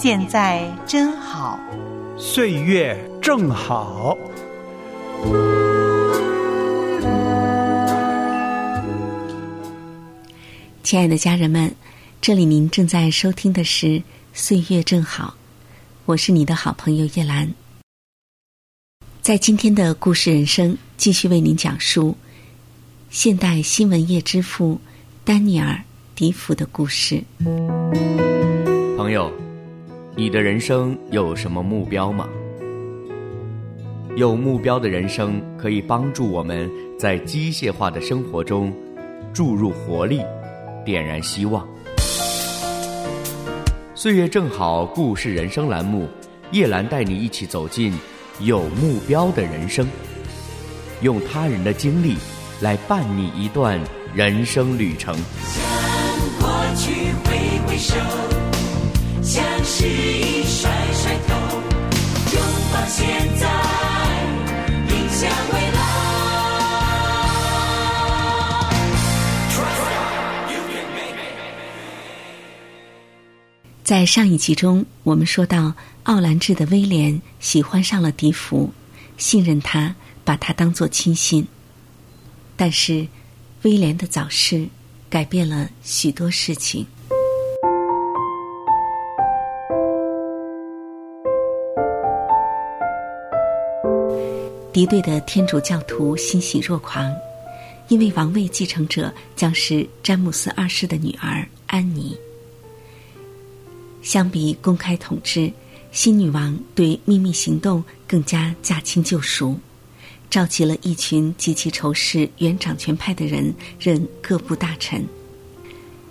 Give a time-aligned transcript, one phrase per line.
[0.00, 1.58] 现在真好，
[2.16, 4.16] 岁月正好。
[10.84, 11.74] 亲爱的家人们，
[12.20, 13.86] 这里您正在收听的是
[14.32, 15.34] 《岁月正好》，
[16.04, 17.52] 我是你的好朋友叶兰。
[19.20, 22.16] 在今天的故事人生，继续为您讲述
[23.10, 24.80] 现代新闻业之父
[25.24, 25.72] 丹尼尔·
[26.14, 27.20] 迪福的故事。
[28.96, 29.28] 朋友，
[30.18, 32.28] 你的人生有什么目标吗？
[34.16, 38.72] 有目标的人生可以帮助我们在机械化的生活中
[39.32, 40.20] 注入活力，
[40.84, 41.64] 点燃希望。
[43.94, 46.08] 岁月正好，故事人生栏目，
[46.50, 47.94] 叶兰带你一起走进
[48.40, 49.86] 有目标的人生，
[51.00, 52.16] 用他人的经历
[52.60, 53.78] 来伴你一段
[54.16, 55.14] 人生旅程。
[55.14, 56.90] 向过去
[57.22, 57.94] 挥挥手，
[59.28, 61.34] 向失意甩甩头，
[62.32, 63.46] 拥抱现在。
[73.84, 78.72] 在上一集中，我们说到奥兰治的威廉喜欢上了笛福，
[79.18, 79.94] 信任他，
[80.24, 81.46] 把他当做亲信。
[82.56, 83.06] 但是，
[83.62, 84.68] 威廉的早逝
[85.10, 86.86] 改变了许多事情。
[94.78, 97.12] 敌对的天主教徒欣喜若狂，
[97.88, 102.16] 因为王位继承者将是詹姆斯二世的女儿安妮。
[104.02, 105.52] 相比公开统治，
[105.90, 109.58] 新女王对秘密行动更加驾轻就熟，
[110.30, 115.04] 召集了一群极其仇视原掌权派的人任各部大臣。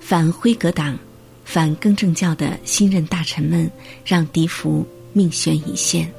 [0.00, 0.98] 反辉格党、
[1.44, 3.70] 反更正教的新任大臣们
[4.06, 6.10] 让迪福命悬一线，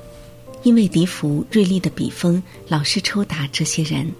[0.66, 4.12] 因为笛福锐利的笔锋老是抽打这些人，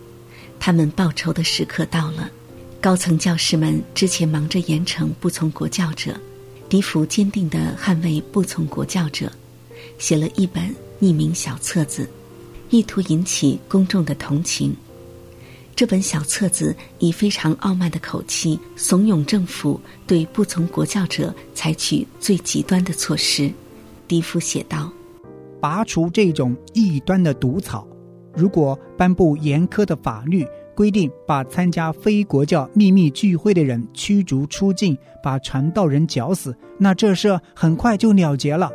[0.59, 2.29] 他们报仇的时刻到了。
[2.79, 6.16] 高层教师们之前忙着严惩不从国教者。
[6.69, 9.31] 笛福坚定地捍卫不从国教者，
[9.97, 10.63] 写了一本
[11.01, 12.07] 匿名小册子，
[12.69, 14.75] 意图引起公众的同情。
[15.75, 23.51] 这本小册子以非常傲慢的口气怂恿政府对不从国教者采取最极端的措施。
[24.07, 24.91] 笛福写道
[25.65, 27.87] ：“拔除这种异端的毒草，
[28.35, 30.45] 如果颁布严苛的法律。”
[30.75, 38.69] 规定把参加非国教秘密聚会的人驱逐出境，把传道人绞死，那这事很快就了结了。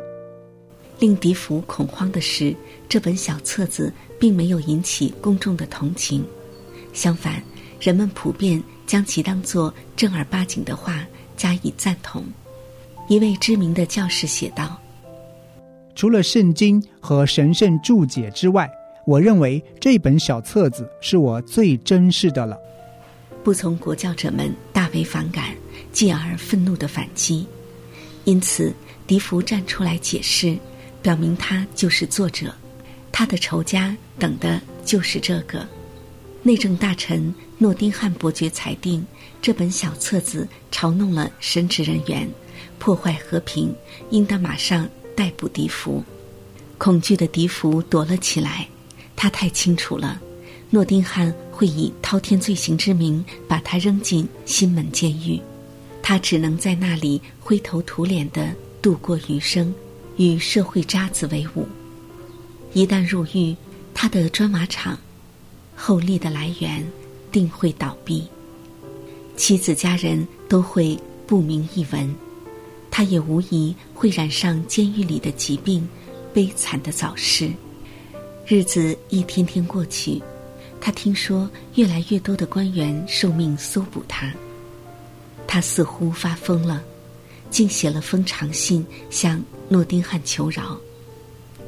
[0.97, 2.55] 令迪福恐慌的是，
[2.89, 6.25] 这本小册子并没有引起公众的同情，
[6.91, 7.39] 相反，
[7.79, 11.05] 人们普遍将其当作正儿八经的话
[11.37, 12.25] 加以赞同。
[13.09, 14.75] 一位知名的教士写道
[15.95, 18.69] ：“除了圣经和神圣注解之外。”
[19.03, 22.55] 我认为这本小册子是我最珍视的了。
[23.43, 25.55] 不从国教者们大为反感，
[25.91, 27.47] 继而愤怒的反击。
[28.25, 28.71] 因此，
[29.07, 30.55] 迪福站出来解释，
[31.01, 32.53] 表明他就是作者，
[33.11, 35.67] 他的仇家等的就是这个。
[36.43, 39.03] 内政大臣诺丁汉伯爵裁定，
[39.41, 42.29] 这本小册子嘲弄了神职人员，
[42.77, 43.75] 破坏和平，
[44.11, 44.87] 应当马上
[45.21, 46.03] 逮捕迪福。
[46.79, 48.67] 恐惧的迪福躲了起来。
[49.15, 50.19] 他太清楚了，
[50.71, 55.39] 诺丁汉会以滔天罪行之名把他扔进新门监狱，
[56.01, 59.71] 他只能在那里灰头土脸的度过余生，
[60.17, 61.67] 与社会渣子为伍。
[62.73, 63.55] 一旦入狱，
[63.93, 64.97] 他的砖瓦厂
[65.75, 66.83] 后力的来源
[67.31, 68.23] 定会倒闭，
[69.37, 70.97] 妻子家人都会
[71.27, 72.11] 不明一文，
[72.91, 75.87] 他也无疑会染上监狱里的疾病，
[76.33, 77.49] 悲惨的早逝。
[78.45, 80.21] 日子一天天过去，
[80.81, 84.31] 他听说越来越多的官员受命搜捕他。
[85.47, 86.83] 他似乎发疯了，
[87.49, 90.77] 竟写了封长信向诺丁汉求饶，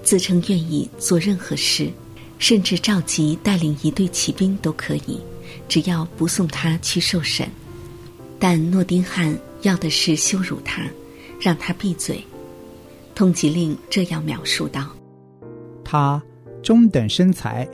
[0.03, 1.89] 自称愿意做任何事，
[2.37, 5.19] 甚至召集带领一队骑兵都可以，
[5.69, 7.49] 只要不送他去受审。
[8.39, 10.85] 但诺丁汉要的是羞辱他，
[11.43, 12.23] 让他闭嘴。
[13.13, 14.87] 通缉令这样描述道
[15.83, 16.21] ：“他
[16.63, 17.67] 中等身材，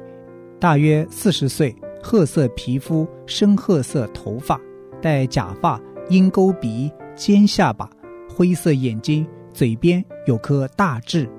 [0.60, 4.60] 大约四十岁，褐色皮肤，深褐色头发，
[5.02, 5.80] 戴假发，
[6.10, 7.90] 鹰钩鼻，尖下巴，
[8.28, 11.30] 灰色眼睛，嘴边有颗大痣。”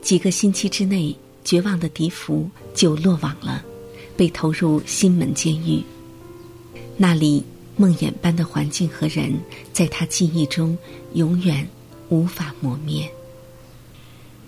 [0.00, 1.14] 几个星期之内，
[1.44, 3.64] 绝望的迪福就落网了，
[4.16, 5.82] 被投入新门监狱。
[6.96, 7.44] 那里
[7.82, 9.34] 梦魇般的环境和人，
[9.72, 10.78] 在他记忆中
[11.14, 11.66] 永远
[12.10, 13.10] 无法磨灭。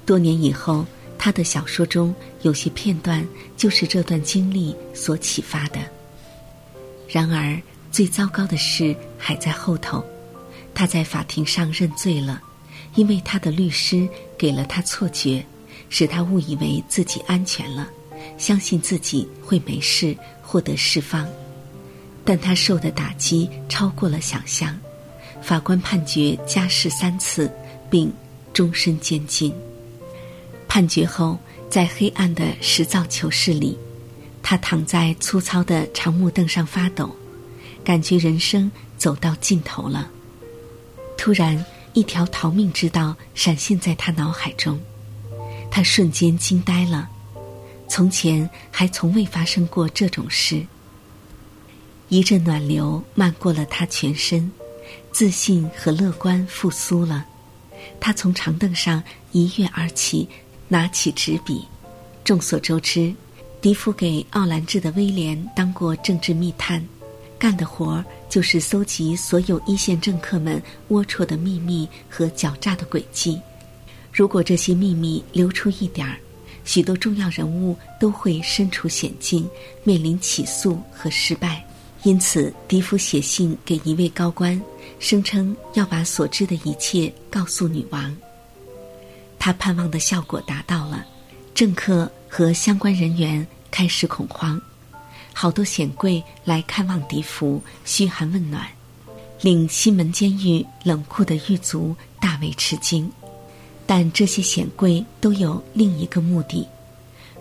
[0.07, 0.87] 多年以后，
[1.19, 3.27] 他的小说中有些片段
[3.57, 5.81] 就是这段经历所启发的。
[7.09, 7.61] 然而，
[7.91, 10.05] 最糟糕的事还在后头。
[10.73, 12.41] 他在法庭上认罪了。
[12.95, 14.09] 因为他的律师
[14.39, 15.45] 给了他错觉，
[15.89, 17.89] 使他误以为自己安全了，
[18.39, 21.27] 相信自己会没事，获得释放。
[22.25, 24.75] 但他受的打击超过了想象，
[25.43, 27.50] 法官判决加释三次，
[27.91, 28.12] 并
[28.53, 29.55] 终身监禁。
[30.67, 31.38] 判决后，
[31.69, 33.79] 在黑暗的石造囚室里，
[34.43, 37.15] 他躺在粗糙的长木凳上发抖，
[37.85, 40.11] 感觉人生走到尽头了。
[41.17, 41.65] 突然。
[41.97, 44.81] 一条逃命之道闪现在他脑海中，
[45.71, 47.09] 他瞬间惊呆了。
[47.88, 50.67] 从前还从未发生过这种事。
[52.09, 54.51] 一阵暖流漫过了他全身，
[55.11, 57.25] 自信和乐观复苏了。
[57.99, 59.03] 他从长凳上
[59.33, 60.29] 一跃而起，
[60.69, 61.65] 拿起纸笔。
[62.23, 63.12] 众所周知，
[63.61, 66.83] 迪夫给奥兰治的威廉当过政治密探。
[67.39, 73.41] 干的活儿就是搜集所有一线政客们龌龊的秘密和狡诈的诡计。
[74.12, 76.17] 如果这些秘密流出一点儿，
[76.65, 79.49] 许多重要人物都会身处险境，
[79.83, 81.62] 面临起诉和失败。
[82.05, 84.61] 因此，迪福写信给一位高官，
[84.99, 88.15] 声称要把所知的一切告诉女王。
[89.39, 91.03] 他盼望的效果达到了，
[91.55, 94.61] 政客和相关人员开始恐慌。
[95.33, 98.67] 好多显贵来看望迪福，嘘寒问暖，
[99.41, 103.11] 令西门监狱冷酷的狱卒大为吃惊。
[103.87, 106.69] 但这些显贵都有另一个目的：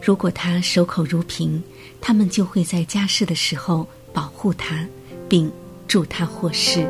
[0.01, 1.61] 如果他守口如瓶，
[1.99, 4.85] 他们就会在家事的时候保护他，
[5.27, 5.51] 并
[5.87, 6.87] 助他获释。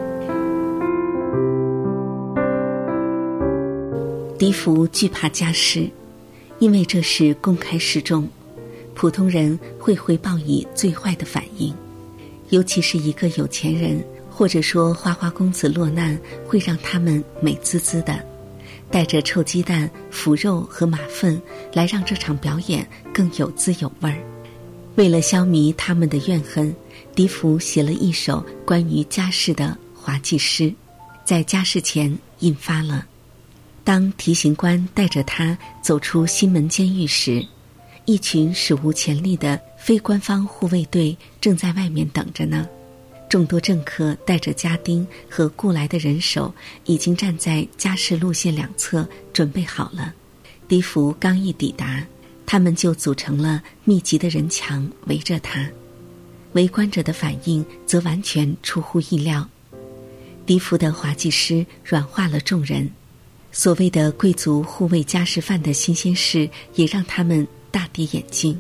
[4.38, 5.90] 迪福惧怕加释，
[6.60, 8.28] 因为这是公开示众。
[8.94, 11.74] 普通人会回报以最坏的反应，
[12.50, 16.16] 尤其是一个有钱人或者说花花公子落难，
[16.46, 18.19] 会让他们美滋滋的，
[18.92, 21.42] 带着臭鸡蛋、腐肉和马粪
[21.74, 24.18] 来让这场表演更有滋有味儿。
[24.96, 26.76] 为了消弭他们的怨恨，
[27.15, 30.74] 迪福写了一首关于家事的滑稽诗，
[31.24, 33.06] 在家事前印发了。
[33.83, 37.45] 当提刑官带着他走出西门监狱时。
[38.06, 42.68] 一群史无前例的非官方护卫队正在外面等着呢。
[43.30, 50.13] 众多政客带着家丁和雇来的人手，已经站在加士路线两侧准备好了。
[50.68, 52.06] 迪福刚一抵达，
[52.45, 55.66] 他们就组成了密集的人墙围着他。
[56.54, 59.48] 围观者的反应则完全出乎意料。
[60.46, 62.90] 迪福的滑稽诗软化了众人。
[63.52, 67.48] 所谓的贵族护卫家事犯的新鲜事，也让他们。
[67.74, 68.56] 大跌眼镜，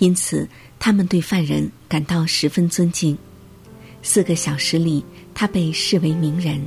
[0.00, 0.46] 因此
[0.78, 3.16] 他们对犯人感到十分尊敬。
[4.02, 6.60] 四个小时里，他被视为名人，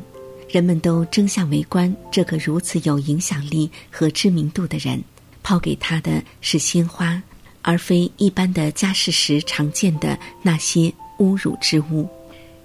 [0.49, 4.99] 人们都争相围观这个如此有影响力和知名度的人。
[5.43, 7.21] 抛给他的是鲜花，
[7.61, 12.07] 而非一般的家事时常见的那些侮辱之物。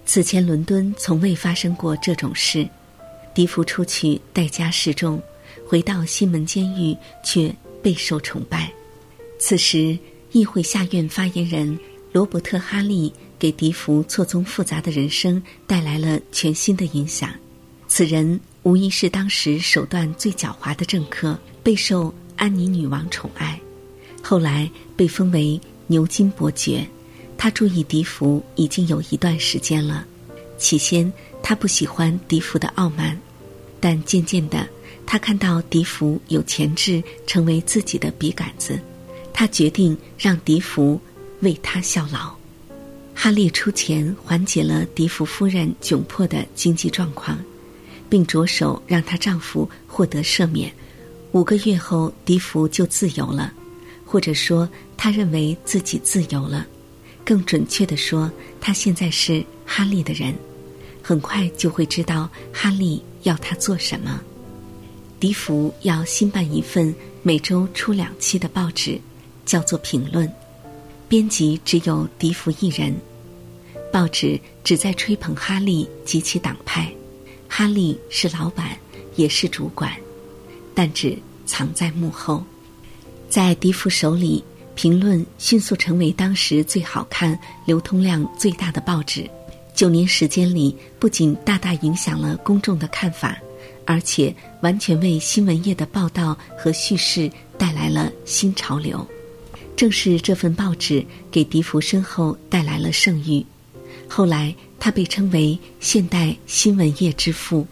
[0.04, 2.68] 此前伦敦从未发生过这种事。
[3.34, 5.20] 迪福出去待家示众，
[5.66, 8.72] 回到西门监狱却备受崇拜。
[9.38, 9.98] 此时，
[10.32, 11.78] 议会下院发言人
[12.12, 17.30] 罗伯特·哈利给迪福错综复杂的人生带来了全新的影响。
[17.86, 23.60] 此人无疑是当时手段最狡猾的政客，备受安妮女王宠爱，
[24.28, 26.85] 后来被封为牛津伯爵。
[27.38, 30.04] 他注意迪福已经有一段时间了。
[30.59, 31.12] 起先，
[31.45, 33.16] 他不喜欢迪福的傲慢，
[33.78, 34.66] 但渐渐的，
[35.06, 38.80] 他看到迪福有潜质成为自己的笔杆子。
[39.33, 41.00] 他决定让迪福
[41.42, 42.35] 为他效劳。
[43.14, 47.38] 哈利出钱缓解了迪福夫人窘迫的经济状况，
[48.11, 50.73] 并着手让她丈夫获得赦免。
[51.30, 53.52] 五个月后，迪福就自由了，
[54.06, 56.66] 或者说，他认为自己自由了。
[57.25, 60.32] 更准确的说，他现在是哈利的人，
[61.02, 64.20] 很快就会知道哈利要他做什么。
[65.18, 69.00] 迪福要新办一份每周出两期的报纸，
[69.44, 70.28] 叫做《评论》，
[71.08, 72.94] 编辑只有迪福一人。
[73.92, 76.92] 报纸旨在吹捧哈利及其党派，
[77.48, 78.78] 哈利是老板，
[79.16, 79.90] 也是主管，
[80.75, 82.44] 但只藏在幕后。
[83.28, 84.42] 在迪福手里，
[84.75, 89.28] 《评论》迅速成为当时最好看、流通量最大的报纸。
[89.75, 93.37] 九年时间里，不仅大大影响了公众的看法，
[93.85, 99.06] 而且完全为新闻业的报道和叙事带来了新潮流。
[99.76, 103.45] 正是这份报纸给迪福身后带来了盛誉。
[104.09, 107.66] 后来，他被称为现代新闻业之父。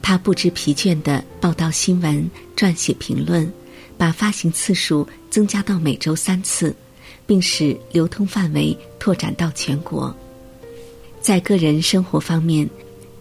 [0.00, 3.52] 他不知疲倦地报道新闻、撰写评论，
[4.02, 6.74] 把发行次数增加到每周三次，
[7.24, 10.12] 并使流通范围拓展到全国。
[11.20, 12.68] 在个人生活方面，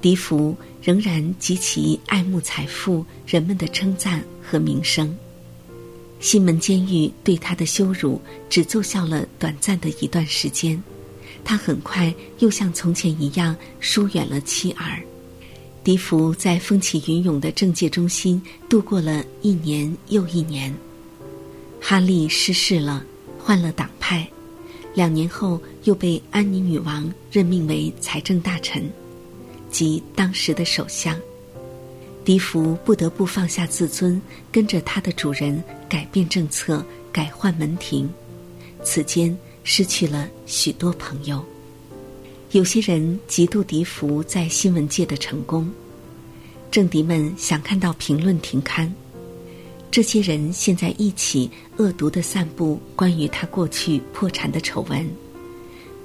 [0.02, 5.16] 迪福仍然极其爱慕财富、人们的称赞和名声。
[6.20, 8.20] 西门监狱对他的羞辱
[8.50, 10.82] 只奏效了短暂的一段时间。
[11.44, 15.00] 他很快又像从前一样疏远了妻儿。
[15.84, 20.74] 迪福在风起云涌的政界中心度过了一年又一年。
[21.80, 23.04] 哈利失势了，
[23.40, 24.28] 换了党派，
[24.94, 28.90] 两年后又被安妮女王任命为财政大臣，
[29.70, 31.20] 即当时的首相。
[32.24, 34.22] 迪福不得不放下自尊，
[34.52, 38.10] 跟着他的主人改变政策，改换门庭。
[38.84, 39.38] 此间。
[39.64, 41.46] 失去了许多朋友。
[42.52, 45.72] 有些人嫉妒迪福在新闻界的成功，
[46.70, 48.94] 政敌们想看到评论停刊。
[49.90, 55.10] 这些人现在一起恶毒的散布关于他过去破产的丑闻。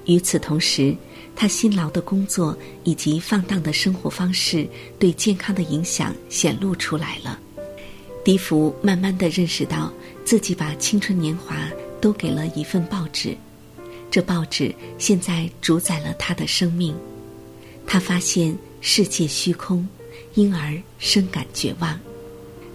[0.04, 0.96] 与此同时，
[1.34, 4.68] 他辛劳的工作以及放荡的生活方式
[5.00, 7.40] 对健康的影响显露出来了。
[8.24, 9.92] 迪福慢慢的认识到
[10.24, 11.56] 自己把青春年华
[12.00, 13.36] 都给了一份报纸。
[14.16, 16.96] 这报纸现在主宰了他的生命，
[17.86, 19.86] 他发现世界虚空，
[20.32, 22.00] 因而深感绝望。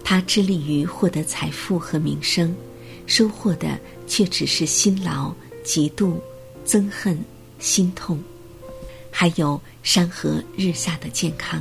[0.04, 2.54] 他致力于获得财富和名声，
[3.08, 5.34] 收获的却只是辛劳、
[5.64, 6.14] 嫉妒、
[6.64, 7.18] 憎恨、
[7.58, 8.22] 心痛，
[9.10, 11.60] 还有山河日下的健康。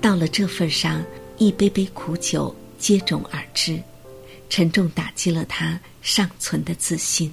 [0.00, 1.04] 到了这份上，
[1.36, 3.78] 一杯杯苦酒接踵而至，
[4.48, 7.30] 沉重打击了他尚存的自信。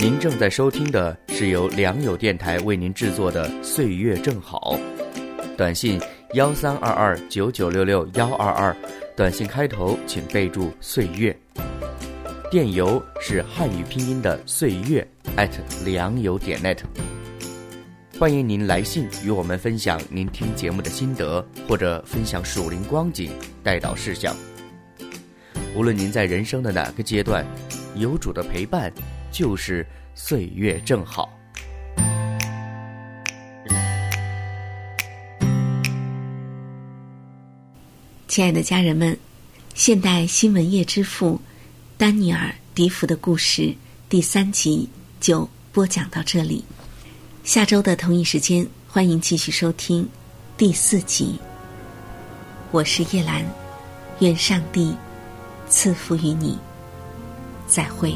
[0.00, 4.78] 您正在收听的是由良友电台为您制作的《岁月正好》，
[5.58, 6.00] 短信
[6.32, 8.74] 幺三二二九九六六幺二二，
[9.14, 11.38] 短信开头请备注“岁月”，
[12.50, 15.06] 电邮是汉语拼音的“岁月”
[15.84, 16.78] 良友点 net。
[18.18, 23.30] 欢迎您来信与我们分享您听节目的心得，或者分享属灵光景、
[23.62, 24.34] 带导事项。
[25.76, 27.44] 无论您在人生的哪个阶段，
[27.96, 28.90] 有主的陪伴。
[29.30, 31.30] 就是岁月正好。
[38.28, 39.18] 亲爱的家人们，
[39.74, 41.40] 现代新闻业之父
[41.96, 43.74] 丹尼尔·迪福的故事
[44.08, 44.88] 第三集
[45.20, 46.64] 就播讲到这里。
[47.42, 50.08] 下周的同一时间，欢迎继续收听
[50.56, 51.40] 第四集。
[52.70, 53.44] 我是叶兰，
[54.20, 54.94] 愿上帝
[55.68, 56.56] 赐福于你。
[57.66, 58.14] 再会。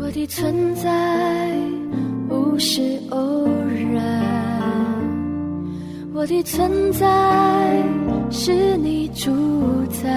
[0.00, 1.52] 我的存在
[2.28, 3.46] 不是偶
[3.92, 4.02] 然，
[6.14, 7.82] 我的存在
[8.30, 9.30] 是你主
[10.02, 10.08] 宰，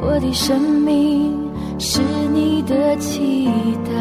[0.00, 1.32] 我的生命
[1.78, 2.00] 是
[2.34, 3.48] 你的期
[3.84, 3.92] 待，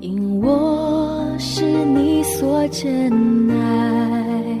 [0.00, 4.60] 因我是你所珍爱，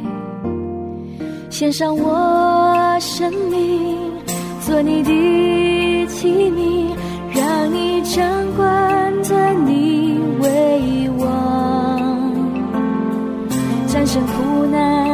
[1.50, 3.96] 献上我生命
[4.62, 5.10] 做你的
[6.06, 6.96] 器皿。
[7.36, 8.24] 让你掌
[8.56, 9.34] 管着
[9.66, 12.34] 你为王，
[13.86, 15.05] 战胜苦难。